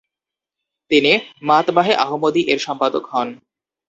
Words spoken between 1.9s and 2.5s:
আহমদি